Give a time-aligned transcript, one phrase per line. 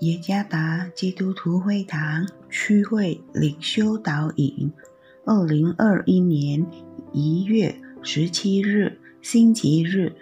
[0.00, 4.72] 耶加达基督徒会堂区会领修导引，
[5.26, 6.66] 二零二一年
[7.12, 10.14] 一月十七日星期日，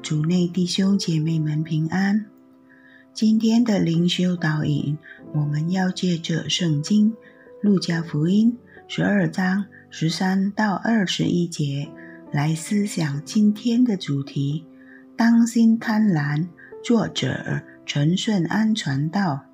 [0.00, 2.26] 主内弟兄姐妹们平安。
[3.12, 4.96] 今天的灵修导引，
[5.34, 7.12] 我们要借着圣经
[7.60, 11.88] 路加福音十二章十三到二十一节
[12.32, 14.64] 来思想今天的主题：
[15.16, 16.46] 当心贪婪。
[16.84, 17.60] 作者。
[17.86, 19.44] 陈顺安传道，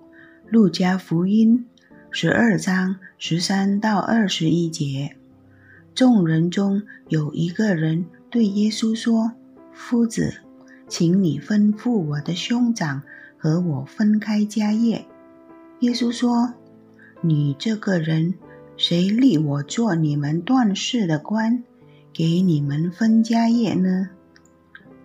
[0.50, 1.64] 《路加福音》
[2.10, 5.16] 十二章十三到二十一节。
[5.94, 9.30] 众人中有一个人对耶稣说
[9.72, 10.34] ：“夫子，
[10.88, 13.00] 请你吩咐我的兄长
[13.38, 15.06] 和我分开家业。”
[15.78, 16.54] 耶稣说
[17.22, 18.34] ：“你这个人，
[18.76, 21.62] 谁立我做你们断事的官，
[22.12, 24.08] 给你们分家业呢？”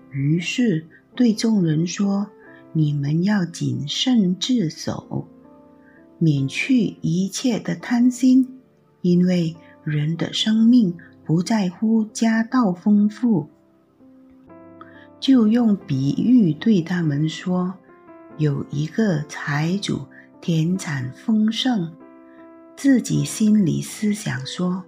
[0.10, 0.88] 于是。
[1.16, 2.28] 对众人说
[2.74, 5.28] ：“你们要谨慎自守，
[6.18, 8.60] 免去一切的贪心，
[9.02, 13.50] 因为人的生命不在乎家道丰富。”
[15.20, 17.74] 就用比喻对他们说
[18.40, 20.08] ：“有一个财主
[20.40, 21.92] 田产丰盛，
[22.76, 24.84] 自己心里思想说：‘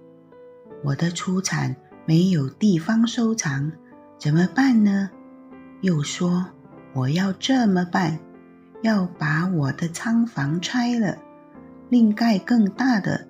[0.82, 3.70] 我的出产没有地方收藏，
[4.18, 5.10] 怎么办呢？’”
[5.84, 6.46] 又说
[6.96, 8.18] ：“我要这么办，
[8.80, 11.18] 要把我的仓房拆了，
[11.90, 13.28] 另盖更大的，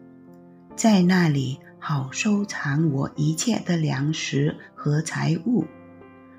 [0.76, 5.64] 在那里好收藏我一切的粮食和财物。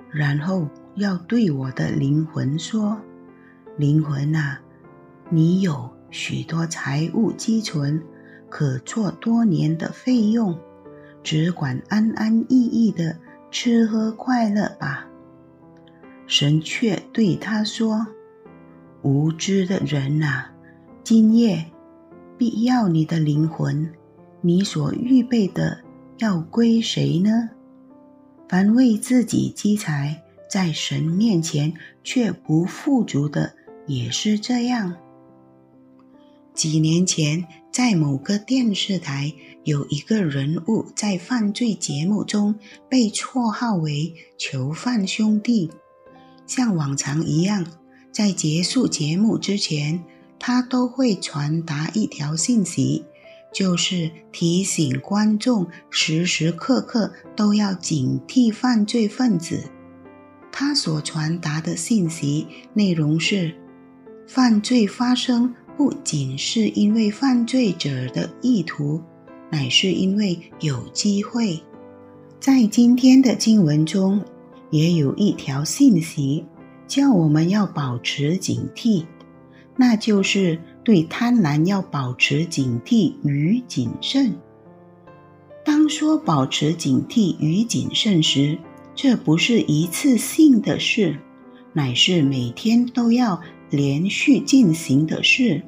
[0.09, 2.97] 然后要对我的灵魂说
[3.75, 4.61] ：‘灵魂啊，
[5.29, 8.01] 你有许多财物积存，
[8.49, 10.57] 可做多年的费用，
[11.21, 13.19] 只管安安逸逸的
[13.51, 15.05] 吃喝快乐吧。’”
[16.27, 18.07] 神却对他说
[19.03, 20.45] ：“无知的人呐，
[21.03, 21.65] 今夜
[22.37, 23.93] 必要你的灵魂，
[24.41, 25.79] 你所预备的
[26.17, 27.49] 要归谁呢？
[28.49, 33.53] 凡为自己积财，在神面前却不富足的，
[33.85, 34.95] 也是这样。”
[36.55, 42.55] 几年前，在某个电视台，有一个人物在犯罪节目中
[42.89, 45.69] 被绰号为“囚犯兄弟”。
[46.47, 47.65] 像往常一样，
[48.11, 50.03] 在结束节目之前，
[50.39, 53.03] 他都会传达一条信息，
[53.53, 59.63] 就是提醒观众时时刻刻都要警惕犯罪分子。
[60.51, 63.53] 他所传达的信息内容是：
[64.27, 69.01] 犯罪发生不仅是因为犯罪者的意图，
[69.51, 71.61] 乃是因为有机会。
[72.39, 74.23] 在今天的经文中。
[74.69, 76.45] 也有一条信息，
[76.87, 79.05] 叫我们要保持警惕，
[79.75, 84.35] 那就是对贪婪要保持警惕与谨慎。
[85.63, 88.57] 当说保持警惕与谨慎时，
[88.93, 91.17] 这不是一次性的事，
[91.73, 95.61] 乃是每天都要连续进行的事。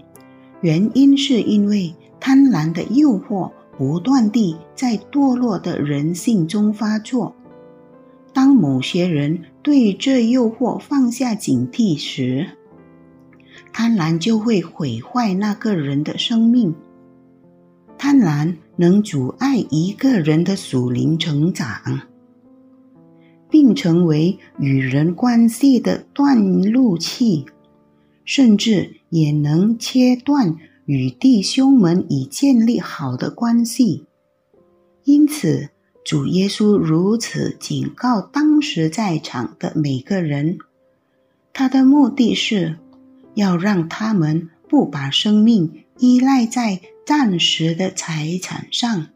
[0.62, 7.36] 原因是因为贪婪的诱惑不断地在堕落的人性中发作。
[8.48, 12.48] 当某些人对这诱惑放下警惕时，
[13.74, 16.74] 贪婪就会毁坏那个人的生命。
[17.98, 22.04] 贪婪能阻碍一个人的属灵成长，
[23.50, 27.46] 并成为与人关系的断路器，
[28.24, 30.56] 甚至也能切断
[30.86, 34.06] 与弟兄们已建立好的关系。
[35.04, 35.68] 因此。
[36.08, 40.58] 主耶稣如此警告当时在场的每个人，
[41.52, 42.78] 他的目的是
[43.34, 49.08] 要让他们不把生命依赖在暂时的财产上。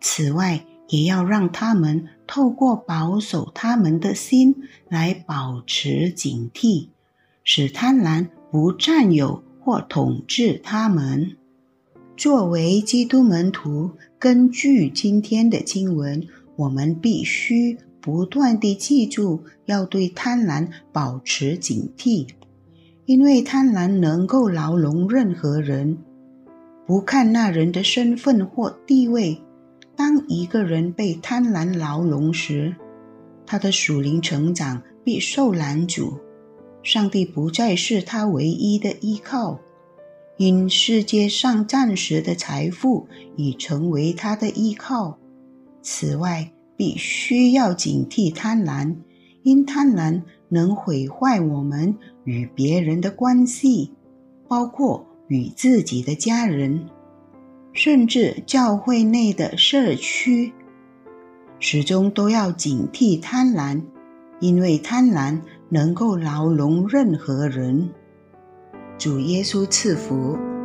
[0.00, 4.54] 此外，也要让他们透过保守他们的心
[4.88, 6.88] 来保持警惕，
[7.44, 11.36] 使贪婪不占有或统治他们。
[12.16, 16.26] 作为基督门徒，根据今天的经文，
[16.56, 22.26] 我们必须不断地记住要对贪婪保持警惕，
[23.04, 25.98] 因为贪婪能够牢笼任何人，
[26.86, 29.38] 不看那人的身份或地位。
[29.94, 32.74] 当一个人被贪婪牢笼时，
[33.44, 36.18] 他的属灵成长必受拦阻，
[36.82, 39.60] 上帝不再是他唯一的依靠。
[40.38, 45.18] 因世界上暂时的财富已成为他的依靠。
[45.82, 48.96] 此外，必须要警惕贪婪，
[49.42, 53.92] 因贪婪能毁坏我们与别人的关系，
[54.46, 56.86] 包括与自己的家人，
[57.72, 60.52] 甚至教会内的社区。
[61.58, 63.82] 始终都要警惕贪婪，
[64.40, 65.40] 因为贪婪
[65.70, 67.88] 能够牢笼任何人。
[68.98, 70.55] 主耶稣赐福。